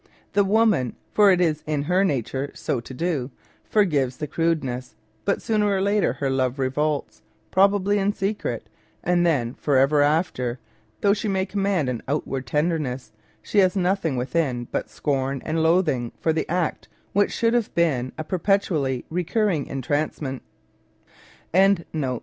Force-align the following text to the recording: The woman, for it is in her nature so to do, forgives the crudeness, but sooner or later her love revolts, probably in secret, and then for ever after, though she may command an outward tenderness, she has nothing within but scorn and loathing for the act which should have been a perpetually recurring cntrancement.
The 0.33 0.43
woman, 0.43 0.95
for 1.11 1.29
it 1.29 1.39
is 1.39 1.63
in 1.67 1.83
her 1.83 2.03
nature 2.03 2.49
so 2.55 2.79
to 2.79 2.91
do, 2.91 3.29
forgives 3.69 4.17
the 4.17 4.25
crudeness, 4.25 4.95
but 5.25 5.43
sooner 5.43 5.67
or 5.67 5.79
later 5.79 6.13
her 6.13 6.27
love 6.31 6.57
revolts, 6.57 7.21
probably 7.51 7.99
in 7.99 8.11
secret, 8.11 8.67
and 9.03 9.23
then 9.27 9.53
for 9.53 9.77
ever 9.77 10.01
after, 10.01 10.57
though 11.01 11.13
she 11.13 11.27
may 11.27 11.45
command 11.45 11.87
an 11.87 12.01
outward 12.07 12.47
tenderness, 12.47 13.11
she 13.43 13.59
has 13.59 13.75
nothing 13.75 14.15
within 14.17 14.67
but 14.71 14.89
scorn 14.89 15.39
and 15.45 15.61
loathing 15.61 16.13
for 16.19 16.33
the 16.33 16.49
act 16.49 16.87
which 17.13 17.31
should 17.31 17.53
have 17.53 17.71
been 17.75 18.11
a 18.17 18.23
perpetually 18.23 19.05
recurring 19.11 19.67
cntrancement. 19.67 20.39